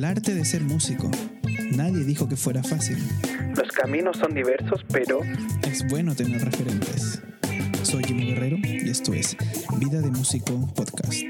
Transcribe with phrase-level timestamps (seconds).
[0.00, 1.10] al arte de ser músico.
[1.72, 2.96] Nadie dijo que fuera fácil.
[3.54, 5.20] Los caminos son diversos, pero
[5.62, 7.20] Es bueno tener referentes.
[7.82, 9.36] Soy Jimmy Guerrero y esto es
[9.76, 11.22] Vida de Músico Podcast.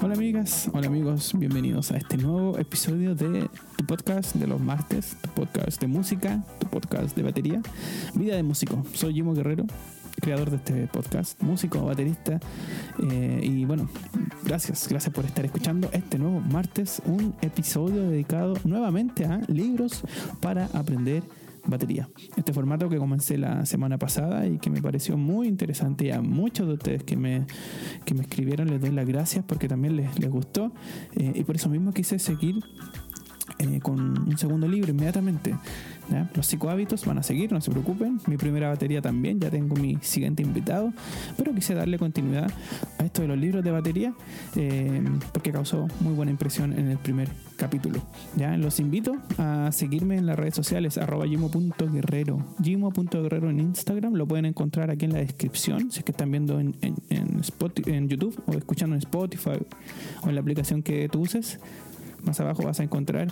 [0.00, 5.14] Hola amigas, hola amigos, bienvenidos a este nuevo episodio de tu podcast de los martes,
[5.20, 7.60] tu podcast de música, tu podcast de batería,
[8.14, 8.82] Vida de Músico.
[8.94, 9.66] Soy Jimo Guerrero,
[10.20, 12.40] creador de este podcast, músico, baterista,
[13.10, 13.88] eh, y bueno,
[14.44, 20.02] gracias, gracias por estar escuchando este nuevo martes, un episodio dedicado nuevamente a libros
[20.40, 21.22] para aprender
[21.68, 22.08] batería.
[22.36, 26.20] Este formato que comencé la semana pasada y que me pareció muy interesante y a
[26.20, 27.46] muchos de ustedes que me,
[28.04, 30.72] que me escribieron les doy las gracias porque también les, les gustó
[31.14, 32.56] eh, y por eso mismo quise seguir
[33.58, 35.54] eh, con un segundo libro inmediatamente.
[36.10, 36.30] ¿ya?
[36.34, 38.20] Los psicohábitos van a seguir, no se preocupen.
[38.26, 40.92] Mi primera batería también, ya tengo mi siguiente invitado.
[41.36, 42.50] Pero quise darle continuidad
[42.98, 44.14] a esto de los libros de batería
[44.56, 48.00] eh, porque causó muy buena impresión en el primer capítulo.
[48.36, 48.56] ¿ya?
[48.56, 52.44] Los invito a seguirme en las redes sociales, arroba gimo.guerrero.
[52.62, 56.60] Gimo.guerrero en Instagram, lo pueden encontrar aquí en la descripción, si es que están viendo
[56.60, 59.58] en, en, en, YouTube o escuchando en Spotify
[60.22, 61.58] o en la aplicación que tú uses
[62.28, 63.28] más abajo vas a encontrar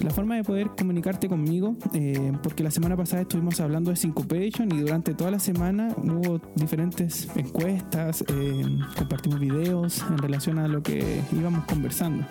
[0.00, 4.72] la forma de poder comunicarte conmigo, eh, porque la semana pasada estuvimos hablando de Syncopation
[4.72, 8.66] y durante toda la semana hubo diferentes encuestas, eh,
[8.96, 12.24] compartimos videos en relación a lo que íbamos conversando.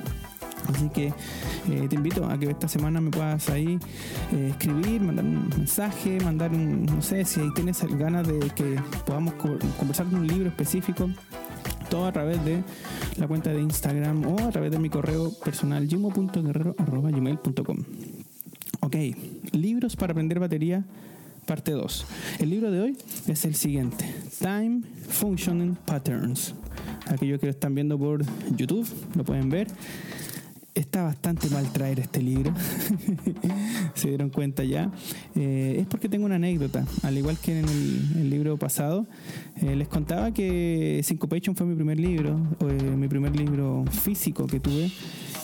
[0.69, 1.13] Así que
[1.69, 3.77] eh, te invito a que esta semana me puedas ahí
[4.31, 8.79] eh, escribir, mandar un mensaje, mandar un, no sé, si ahí tienes ganas de que
[9.05, 9.33] podamos
[9.77, 11.09] conversar de un libro específico,
[11.93, 12.63] todo a través de
[13.17, 17.77] la cuenta de Instagram o a través de mi correo personal gimo.guerrero.gmail.com
[18.79, 18.95] Ok,
[19.51, 20.83] libros para aprender batería,
[21.45, 22.05] parte 2.
[22.39, 26.55] El libro de hoy es el siguiente, Time Functioning Patterns.
[27.09, 29.67] Aquellos que lo están viendo por YouTube lo pueden ver.
[30.75, 32.51] Está bastante mal traer este libro,
[33.93, 34.91] se dieron cuenta ya.
[35.35, 39.05] Eh, es porque tengo una anécdota, al igual que en el, libro pasado,
[39.61, 44.59] eh, les contaba que Syncopation fue mi primer libro, eh, mi primer libro físico que
[44.59, 44.89] tuve.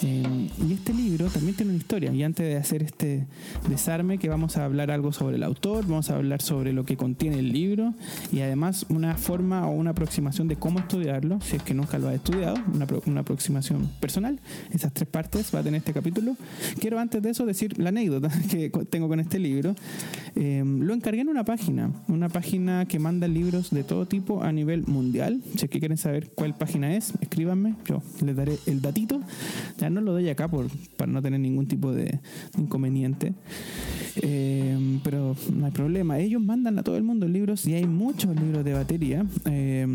[0.04, 2.14] Eh, y este libro también tiene una historia.
[2.14, 3.26] Y antes de hacer este
[3.68, 6.98] desarme, que vamos a hablar algo sobre el autor, vamos a hablar sobre lo que
[6.98, 7.94] contiene el libro
[8.32, 12.08] y además una forma o una aproximación de cómo estudiarlo, si es que nunca lo
[12.08, 14.40] has estudiado, una, una aproximación personal.
[14.72, 16.36] Esas tres partes va a tener este capítulo.
[16.80, 19.76] Quiero antes de eso decir la anécdota que tengo con este libro.
[20.36, 24.52] Eh, lo encargué en una página, una página que manda libros de todo tipo a
[24.52, 25.42] nivel mundial.
[25.56, 29.20] Si es que quieren saber cuál página es, escríbanme, yo les daré el datito.
[29.78, 30.68] Ya no lo doy acá por,
[30.98, 32.20] para no tener ningún tipo de,
[32.58, 33.34] inconveniente.
[34.22, 36.20] Eh, pero no hay problema.
[36.20, 39.26] Ellos mandan a todo el mundo libros y hay muchos libros de batería.
[39.46, 39.86] Eh,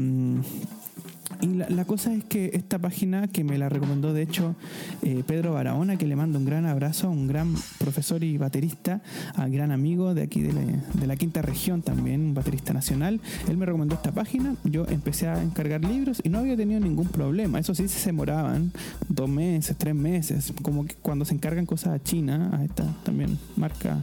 [1.45, 4.55] y la, cosa es que esta página que me la recomendó de hecho
[5.03, 9.03] eh, Pedro Barahona, que le mando un gran abrazo, un gran profesor y baterista,
[9.35, 13.21] a gran amigo de aquí de la, de la, quinta región también, un baterista nacional,
[13.47, 17.09] él me recomendó esta página, yo empecé a encargar libros y no había tenido ningún
[17.09, 18.73] problema, eso sí se demoraban
[19.09, 23.39] dos meses, tres meses, como que cuando se encargan cosas a China, a esta también
[23.57, 24.03] marca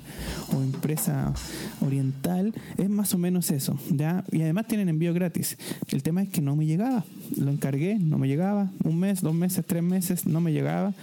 [0.55, 1.33] o empresa
[1.81, 4.23] oriental, es más o menos eso, ¿ya?
[4.31, 5.57] y además tienen envío gratis,
[5.89, 7.03] el tema es que no me llegaba
[7.37, 8.69] lo encargué, no me llegaba.
[8.83, 10.93] Un mes, dos meses, tres meses, no me llegaba.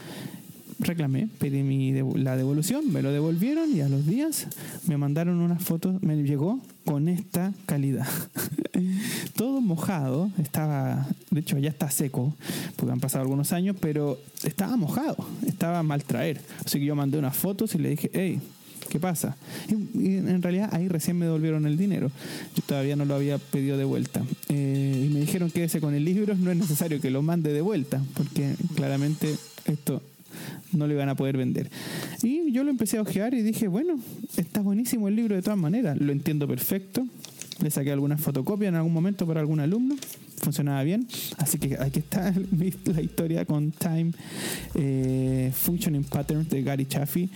[0.81, 4.47] Reclamé, pedí mi la devolución, me lo devolvieron y a los días
[4.87, 8.07] me mandaron unas fotos, me llegó con esta calidad.
[9.35, 12.33] Todo mojado, estaba, de hecho ya está seco,
[12.77, 16.41] porque han pasado algunos años, pero estaba mojado, estaba mal traer.
[16.65, 18.41] Así que yo mandé unas fotos y le dije, hey,
[18.89, 19.37] ¿Qué pasa?
[19.69, 22.11] Y, en realidad ahí recién me devolvieron el dinero.
[22.57, 24.23] Yo todavía no lo había pedido de vuelta.
[24.49, 27.53] Eh, y me dijeron que ese con el libro no es necesario que lo mande
[27.53, 29.35] de vuelta, porque claramente
[29.67, 30.03] esto
[30.73, 31.71] no lo iban a poder vender.
[32.23, 33.99] Y yo lo empecé a ojear y dije, bueno,
[34.37, 37.07] está buenísimo el libro de todas maneras, lo entiendo perfecto.
[37.63, 39.97] Le saqué algunas fotocopias en algún momento para algún alumno,
[40.41, 41.09] funcionaba bien.
[41.39, 42.33] Así que aquí está
[42.95, 44.13] la historia con Time
[44.75, 47.29] eh, Functioning Patterns de Gary Chaffee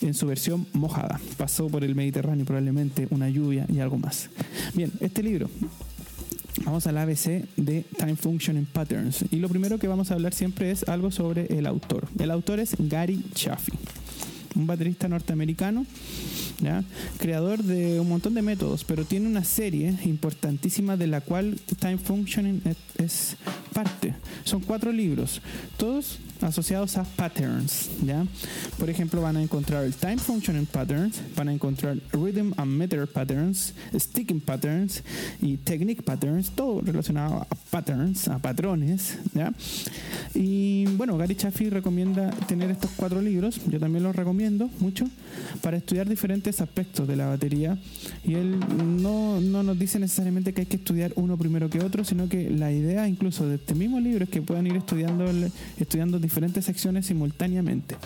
[0.00, 1.20] en su versión mojada.
[1.36, 4.30] Pasó por el Mediterráneo probablemente una lluvia y algo más.
[4.74, 5.50] Bien, este libro.
[6.64, 9.24] Vamos al ABC de Time Functioning Patterns.
[9.30, 12.08] Y lo primero que vamos a hablar siempre es algo sobre el autor.
[12.18, 13.74] El autor es Gary Chaffee,
[14.54, 15.84] un baterista norteamericano
[17.18, 21.98] creador de un montón de métodos, pero tiene una serie importantísima de la cual Time
[21.98, 22.62] Functioning
[22.98, 23.36] es
[23.72, 24.14] parte.
[24.44, 25.40] Son cuatro libros,
[25.76, 28.26] todos asociados a patterns, ¿ya?
[28.78, 33.06] Por ejemplo, van a encontrar el time functioning patterns, van a encontrar rhythm and meter
[33.06, 35.02] patterns, sticking patterns
[35.40, 39.52] y technique patterns, todo relacionado a patterns, a patrones, ¿ya?
[40.34, 45.06] Y bueno, Gary Chaffee recomienda tener estos cuatro libros, yo también los recomiendo mucho,
[45.62, 47.78] para estudiar diferentes aspectos de la batería.
[48.24, 48.58] Y él
[49.02, 52.50] no, no nos dice necesariamente que hay que estudiar uno primero que otro, sino que
[52.50, 55.24] la idea incluso de este mismo libro es que puedan ir estudiando,
[55.78, 57.96] estudiando diferentes secciones simultáneamente.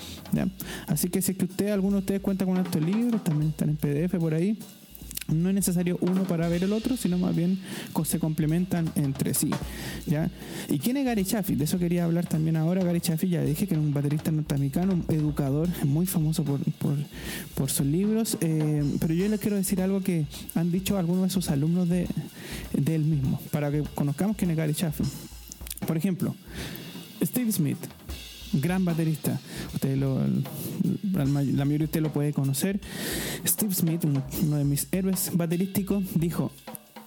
[0.86, 3.70] Así que si es que usted, alguno de ustedes cuenta con estos libros, también están
[3.70, 4.58] en PDF por ahí,
[5.28, 7.58] no es necesario uno para ver el otro, sino más bien
[8.04, 9.50] se complementan entre sí.
[10.06, 10.30] ¿ya?
[10.68, 11.56] ¿Y quién es Gary Chaffee?
[11.56, 12.82] De eso quería hablar también ahora.
[12.82, 16.60] Gary Chaffee, ya dije que era un baterista norteamericano, un educador muy famoso por,
[17.54, 21.30] por, sus libros, eh, pero yo les quiero decir algo que han dicho algunos de
[21.30, 22.06] sus alumnos de,
[22.72, 25.06] de él mismo, para que conozcamos quién es Gary Chaffee.
[25.86, 26.34] Por ejemplo,
[27.22, 27.78] Steve Smith
[28.52, 29.40] gran baterista.
[29.74, 30.20] Usted lo,
[31.12, 32.80] la mayoría de usted lo puede conocer.
[33.46, 36.50] Steve Smith, uno de mis héroes baterísticos, dijo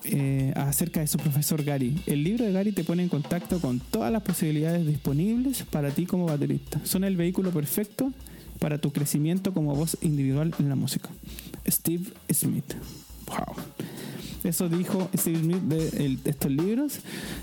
[0.04, 2.02] eh, acerca de su profesor Gary.
[2.08, 6.06] El libro de Gary te pone en contacto con todas las posibilidades disponibles para ti
[6.06, 6.82] como baterista.
[6.84, 8.12] Son el vehículo perfecto
[8.60, 11.10] para tu crecimiento como voz individual en la música.
[11.68, 12.74] Steve Smith.
[13.28, 13.56] Wow.
[14.44, 17.00] Eso dijo Steve Smith de, estos libros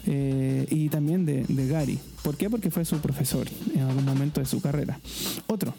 [0.06, 1.98] eh, y también de, Gary.
[2.22, 2.50] ¿Por qué?
[2.50, 4.98] Porque fue su profesor en algún momento de su carrera.
[5.46, 5.74] Otro,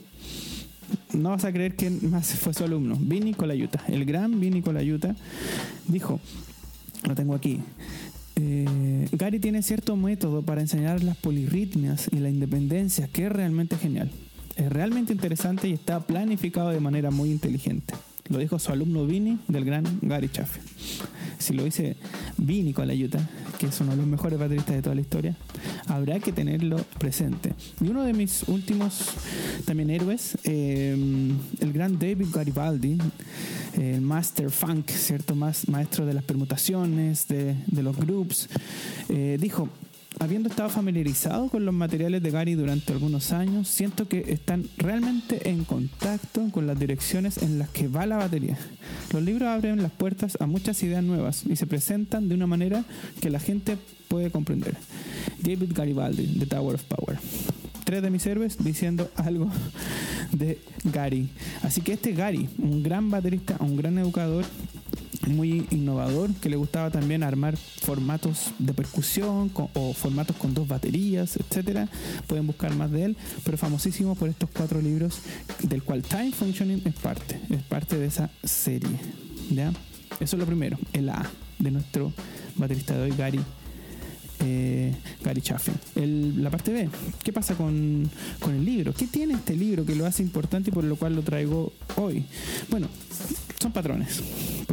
[1.13, 3.83] no vas a creer quién más fue su alumno, Vinny Colaiuta.
[3.87, 5.15] El gran Vinny Colaiuta
[5.87, 6.19] dijo,
[7.03, 7.59] lo tengo aquí,
[8.41, 13.77] eh, Gary tiene cierto método para enseñar las polirritmias y la independencia que es realmente
[13.77, 14.09] genial.
[14.55, 17.93] Es realmente interesante y está planificado de manera muy inteligente.
[18.29, 20.61] Lo dijo su alumno Vini del gran Gary Chaffee.
[21.39, 21.95] Si lo dice
[22.37, 23.27] Vini con la Utah,
[23.57, 25.35] que es uno de los mejores bateristas de toda la historia,
[25.87, 27.53] habrá que tenerlo presente.
[27.81, 29.13] Y uno de mis últimos
[29.65, 30.95] también héroes, eh,
[31.59, 32.97] el gran David Garibaldi,
[33.73, 35.35] el Master Funk, ¿cierto?
[35.35, 38.49] Maestro de las permutaciones, de, los groups,
[39.09, 39.69] eh, dijo,
[40.17, 45.49] habiendo estado familiarizado con los materiales de Gary durante algunos años, siento que están realmente
[45.49, 48.57] en contacto con las direcciones en las que va la batería.
[49.13, 52.83] Los libros abren las puertas a muchas ideas nuevas y se presentan de una manera
[53.21, 53.77] que la gente
[54.07, 54.75] puede comprender.
[55.41, 57.19] David Garibaldi, The Tower of Power.
[57.83, 59.49] Tres de mis héroes diciendo algo
[60.31, 61.29] de Gary.
[61.63, 64.45] Así que este Gary, un gran baterista, un gran educador,
[65.29, 71.37] muy innovador, que le gustaba también armar formatos de percusión o formatos con dos baterías,
[71.37, 71.87] etcétera.
[72.27, 75.19] Pueden buscar más de él, pero famosísimo por estos cuatro libros,
[75.63, 78.99] del cual Time Functioning es parte, es parte de esa serie.
[79.51, 79.71] ¿ya?
[80.19, 81.29] Eso es lo primero, el A
[81.59, 82.13] de nuestro
[82.55, 83.39] baterista de hoy, Gary
[84.41, 84.93] eh,
[85.23, 85.75] Gary Chaffin.
[86.41, 86.89] la parte B,
[87.23, 88.09] ¿qué pasa con,
[88.39, 88.93] con, el libro?
[88.93, 92.23] ¿Qué tiene este libro que lo hace importante y por lo cual lo traigo hoy?
[92.69, 92.87] Bueno,
[93.59, 94.21] son patrones,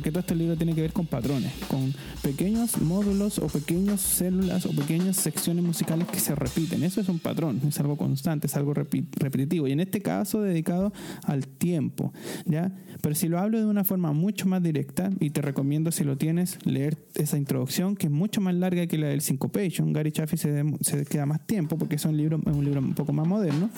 [0.06, 1.92] porque todo este libro tiene que ver con patrones, con
[2.22, 6.84] pequeños módulos o pequeñas células o pequeñas secciones musicales que se repiten.
[6.84, 10.92] Eso es un patrón, es algo constante, es algo repetitivo y en este caso dedicado
[11.24, 12.12] al tiempo,
[12.44, 12.70] ¿ya?
[13.00, 16.16] Pero si lo hablo de una forma mucho más directa y te recomiendo si lo
[16.16, 20.38] tienes leer esa introducción que es mucho más larga que la del Syncopation, Gary Chaffee
[20.38, 23.26] se, se queda más tiempo porque es un libro, es un libro un poco más
[23.26, 23.70] moderno.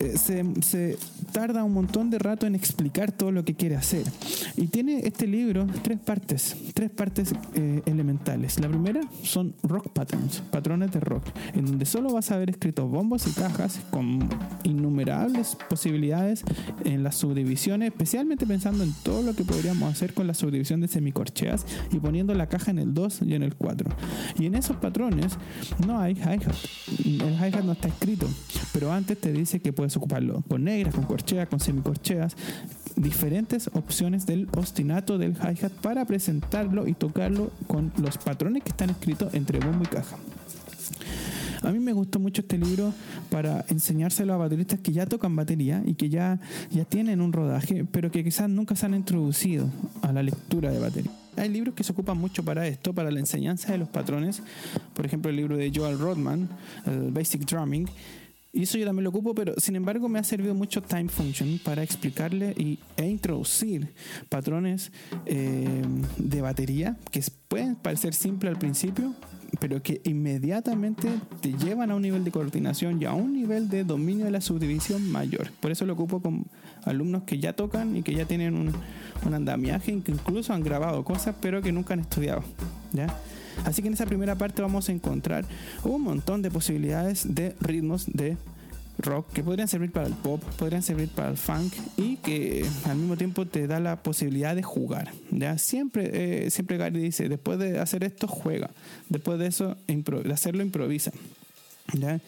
[0.00, 0.98] Eh, se,
[1.32, 4.04] tarda un montón de rato en explicar todo lo que quiere hacer.
[4.56, 8.58] Y tiene este libro tres partes, tres partes eh, elementales.
[8.60, 12.90] La primera son rock patterns, patrones de rock, en donde solo vas a ver escritos
[12.90, 14.28] bombos y cajas con
[14.64, 16.44] innumerables posibilidades
[16.84, 20.88] en las subdivisiones, especialmente pensando en todo lo que podríamos hacer con la subdivisión de
[20.88, 23.90] semicorcheas y poniendo la caja en el 2 y en el 4.
[24.38, 25.36] Y en esos patrones
[25.86, 26.54] no hay hi-hat.
[27.04, 28.26] El hi-hat no está escrito,
[28.72, 32.36] pero antes te dice que puedes ocuparlo con negras, con corcheas, con semicorcheas,
[32.96, 38.90] diferentes opciones del ostinato del hi-hat para presentarlo y tocarlo con los patrones que están
[38.90, 40.16] escritos entre bombo y caja.
[41.62, 42.92] A mí me gustó mucho este libro
[43.30, 46.40] para enseñárselo a bateristas que ya tocan batería y que ya,
[46.72, 49.68] ya tienen un rodaje, pero que quizás nunca se han introducido
[50.02, 51.12] a la lectura de batería.
[51.36, 54.42] Hay libros que se ocupan mucho para esto, para la enseñanza de los patrones.
[54.94, 56.48] Por ejemplo, el libro de Joel Rodman,
[56.84, 57.88] el Basic Drumming,
[58.52, 61.60] y eso yo también lo ocupo, pero sin embargo me ha servido mucho Time Function
[61.62, 63.94] para explicarle y, e introducir
[64.28, 64.90] patrones
[65.26, 65.82] eh,
[66.16, 69.14] de batería que pueden parecer simples al principio,
[69.60, 71.08] pero que inmediatamente
[71.40, 74.40] te llevan a un nivel de coordinación y a un nivel de dominio de la
[74.40, 75.50] subdivisión mayor.
[75.60, 76.46] Por eso lo ocupo con
[76.84, 78.72] alumnos que ya tocan y que ya tienen un,
[79.26, 82.42] un andamiaje, que incluso han grabado cosas, pero que nunca han estudiado.
[82.92, 83.06] ¿ya?
[83.64, 85.44] Así que en esa primera parte vamos a encontrar
[85.84, 88.36] un montón de posibilidades de ritmos de
[88.98, 92.96] rock que podrían servir para el pop, podrían servir para el funk y que al
[92.96, 95.12] mismo tiempo te da la posibilidad de jugar.
[95.30, 95.56] ¿ya?
[95.58, 98.70] Siempre, eh, siempre Gary dice, después de hacer esto, juega.
[99.08, 99.76] Después de eso,
[100.32, 101.12] hacerlo, improvisa.
[101.92, 102.20] ¿ya?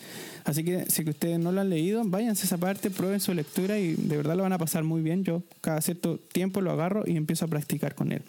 [0.45, 3.79] Así que si ustedes no lo han leído, váyanse a esa parte, prueben su lectura
[3.79, 5.25] y de verdad lo van a pasar muy bien.
[5.25, 8.23] Yo cada cierto tiempo lo agarro y empiezo a practicar con él.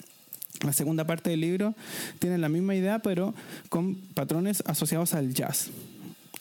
[0.63, 1.73] La segunda parte del libro
[2.19, 3.33] tiene la misma idea, pero
[3.69, 5.71] con patrones asociados al jazz.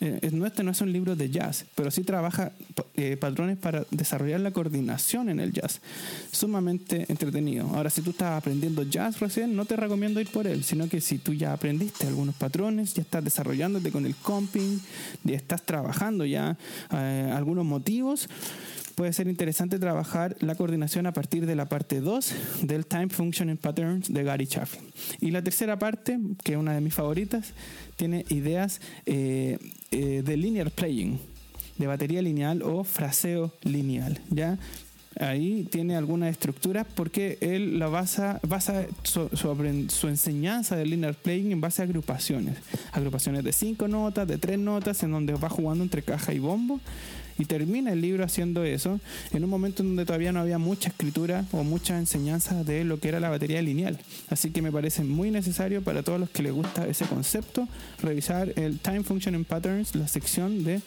[0.01, 2.51] Eh, este no es un libro de jazz, pero sí trabaja
[2.95, 5.79] eh, patrones para desarrollar la coordinación en el jazz.
[6.31, 7.67] Sumamente entretenido.
[7.67, 11.01] Ahora, si tú estás aprendiendo jazz recién, no te recomiendo ir por él, sino que
[11.01, 14.79] si tú ya aprendiste algunos patrones, ya estás desarrollándote con el comping,
[15.23, 16.57] ya estás trabajando ya
[16.91, 18.27] eh, algunos motivos,
[18.95, 22.33] puede ser interesante trabajar la coordinación a partir de la parte 2
[22.63, 24.81] del Time Functioning Patterns de Gary Chaffin.
[25.19, 27.53] Y la tercera parte, que es una de mis favoritas,
[27.95, 29.57] tiene ideas eh,
[29.91, 31.19] eh, de linear playing,
[31.77, 34.19] de batería lineal o fraseo lineal.
[34.29, 34.57] ¿ya?
[35.19, 41.51] ahí tiene algunas estructuras porque él la basa, basa su, su, enseñanza de linear playing
[41.51, 42.57] en base a agrupaciones.
[42.91, 46.79] Agrupaciones de cinco notas, de tres notas, en donde va jugando entre caja y bombo.
[47.41, 48.99] Y termina el libro haciendo eso
[49.33, 52.99] en un momento en donde todavía no había mucha escritura o mucha enseñanza de lo
[52.99, 53.97] que era la batería lineal.
[54.29, 57.67] Así que me parece muy necesario para todos los que les gusta ese concepto
[58.03, 60.81] revisar el Time Functioning Patterns, la sección de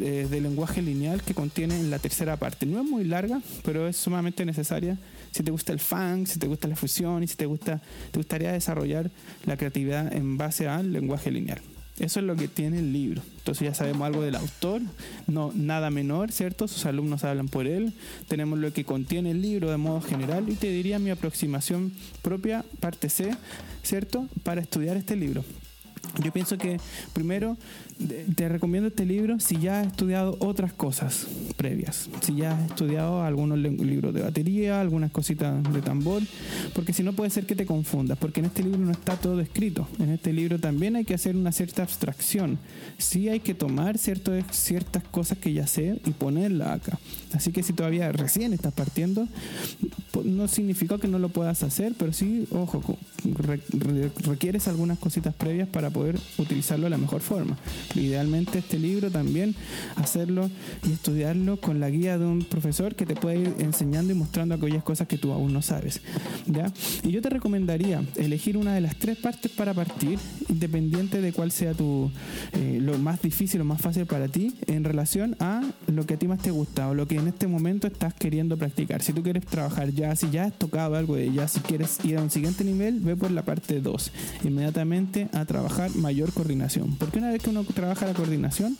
[0.00, 2.64] eh, de lenguaje lineal que contiene en la tercera parte.
[2.64, 4.96] No es muy larga, pero es sumamente necesaria
[5.30, 8.18] si te gusta el funk, si te gusta la fusión y si te gusta te
[8.18, 9.10] gustaría desarrollar
[9.44, 11.60] la creatividad en base al lenguaje lineal.
[11.98, 13.22] Eso es lo que tiene el libro.
[13.38, 14.82] Entonces ya sabemos algo del autor,
[15.26, 16.68] no nada menor, ¿cierto?
[16.68, 17.94] Sus alumnos hablan por él.
[18.28, 22.64] Tenemos lo que contiene el libro de modo general y te diría mi aproximación propia,
[22.80, 23.34] parte C,
[23.82, 24.28] ¿cierto?
[24.42, 25.42] Para estudiar este libro.
[26.22, 26.80] Yo pienso que
[27.12, 27.56] primero
[28.34, 33.22] te recomiendo este libro si ya has estudiado otras cosas previas, si ya has estudiado
[33.22, 36.22] algunos libros de batería, algunas cositas de tambor,
[36.74, 39.40] porque si no puede ser que te confundas, porque en este libro no está todo
[39.40, 39.88] escrito.
[39.98, 42.58] En este libro también hay que hacer una cierta abstracción.
[42.98, 46.98] Sí hay que tomar cierto, ciertas cosas que ya sé y ponerla acá.
[47.32, 49.28] Así que si todavía recién estás partiendo,
[50.24, 52.98] no significa que no lo puedas hacer, pero sí, ojo,
[54.24, 56.05] requieres algunas cositas previas para poder
[56.38, 57.56] utilizarlo de la mejor forma.
[57.94, 59.54] Idealmente este libro también
[59.96, 60.50] hacerlo
[60.86, 64.54] y estudiarlo con la guía de un profesor que te puede ir enseñando y mostrando
[64.54, 66.00] aquellas cosas que tú aún no sabes.
[66.46, 66.72] ¿ya?
[67.02, 71.50] Y yo te recomendaría elegir una de las tres partes para partir, independiente de cuál
[71.50, 72.10] sea tu
[72.52, 76.16] eh, lo más difícil o más fácil para ti en relación a lo que a
[76.18, 79.02] ti más te gusta o lo que en este momento estás queriendo practicar.
[79.02, 82.18] Si tú quieres trabajar ya, si ya has tocado algo de ya, si quieres ir
[82.18, 84.12] a un siguiente nivel, ve por la parte 2,
[84.44, 86.96] inmediatamente a trabajar mayor coordinación.
[86.96, 88.76] Porque una vez que uno trabaja la coordinación,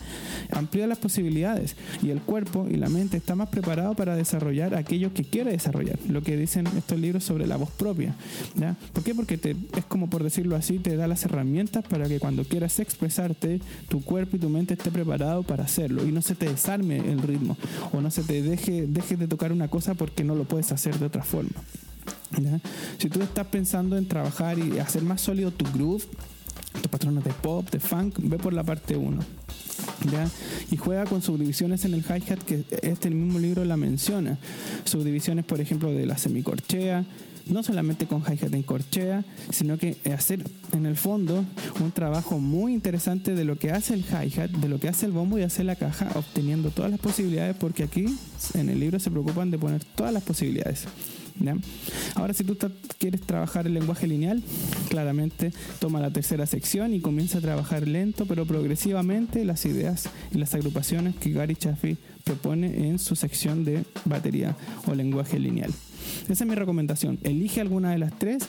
[0.50, 5.12] amplía las posibilidades y el cuerpo y la mente está más preparado para desarrollar aquello
[5.12, 5.98] que quiere desarrollar.
[6.08, 8.14] Lo que dicen estos libros sobre la voz propia.
[8.54, 8.76] ¿ya?
[8.92, 9.14] ¿Por qué?
[9.14, 12.78] Porque te, es como por decirlo así, te da las herramientas para que cuando quieras
[12.80, 16.96] expresarte, tu cuerpo y tu mente esté preparado para hacerlo y no se te desarme
[16.98, 17.56] el ritmo
[17.92, 20.98] o no se te deje, deje de tocar una cosa porque no lo puedes hacer
[20.98, 21.62] de otra forma.
[22.98, 26.04] Si tú estás pensando en trabajar y hacer más sólido tu groove,
[26.96, 29.20] patrones de pop, de funk, ve por la parte 1.
[30.10, 30.30] ¿Ya?
[30.70, 34.38] Y juega con subdivisiones en el hi-hat que este mismo libro la menciona.
[34.84, 37.04] Subdivisiones, por ejemplo, de la semicorchea,
[37.48, 41.44] no solamente con hi-hat en corchea, sino que hacer en el fondo
[41.80, 45.12] un trabajo muy interesante de lo que hace el hi-hat, de lo que hace el
[45.12, 48.06] bombo y hace la caja, obteniendo todas las posibilidades, porque aquí
[48.54, 50.86] en el libro se preocupan de poner todas las posibilidades.
[52.14, 52.56] Ahora, si tú
[52.98, 54.42] quieres trabajar el lenguaje lineal,
[54.88, 60.38] claramente toma la tercera sección y comienza a trabajar lento pero progresivamente las ideas y
[60.38, 65.72] las agrupaciones que Gary Chaffee propone en su sección de batería o lenguaje lineal.
[66.28, 67.18] Esa es mi recomendación.
[67.22, 68.44] Elige alguna de las tres,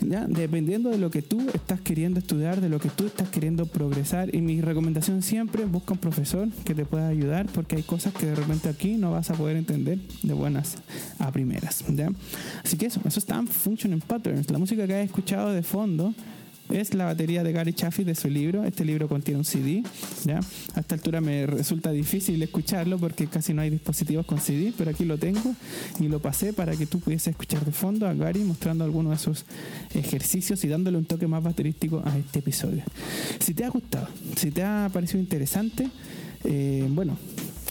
[0.00, 0.26] ¿ya?
[0.26, 4.34] dependiendo de lo que tú estás queriendo estudiar, de lo que tú estás queriendo progresar.
[4.34, 8.26] Y mi recomendación siempre, busca un profesor que te pueda ayudar, porque hay cosas que
[8.26, 10.76] de repente aquí no vas a poder entender de buenas
[11.18, 11.84] a primeras.
[11.88, 12.10] ¿ya?
[12.64, 14.50] Así que eso, eso está en Functioning Patterns.
[14.50, 16.14] La música que has escuchado de fondo
[16.70, 18.64] es la batería de Gary Chaffee de su libro.
[18.64, 19.82] Este libro contiene un CD.
[20.24, 20.40] ¿ya?
[20.74, 24.90] A esta altura me resulta difícil escucharlo porque casi no hay dispositivos con CD, pero
[24.90, 25.54] aquí lo tengo
[26.00, 29.18] y lo pasé para que tú pudieses escuchar de fondo a Gary mostrando algunos de
[29.18, 29.44] sus
[29.94, 32.82] ejercicios y dándole un toque más baterístico a este episodio.
[33.40, 35.88] Si te ha gustado, si te ha parecido interesante,
[36.44, 37.16] eh, bueno,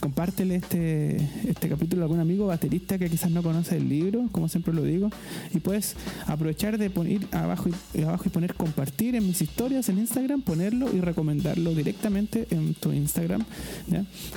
[0.04, 1.16] compártele este,
[1.48, 4.82] este capítulo a algún amigo baterista que quizás no conoce el libro, como siempre lo
[4.82, 5.08] digo,
[5.54, 5.96] y puedes
[6.26, 10.94] aprovechar de poner abajo y, abajo y poner compartir en mis historias en Instagram, ponerlo
[10.94, 13.46] y recomendarlo directamente en tu Instagram.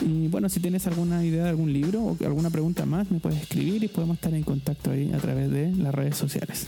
[0.06, 3.42] Y bueno, si tienes alguna idea de algún libro o alguna pregunta más, me puedes
[3.42, 6.68] escribir y podemos estar en contacto ahí a través de las redes sociales.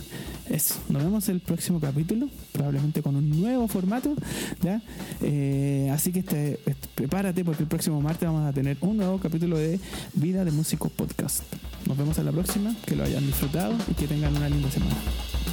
[0.49, 4.15] Eso, nos vemos el próximo capítulo, probablemente con un nuevo formato.
[4.61, 4.81] ¿ya?
[5.21, 9.19] Eh, así que este, este, prepárate porque el próximo martes vamos a tener un nuevo
[9.19, 9.79] capítulo de
[10.13, 11.43] Vida de Músico Podcast.
[11.87, 14.95] Nos vemos en la próxima, que lo hayan disfrutado y que tengan una linda semana.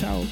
[0.01, 0.23] Chao.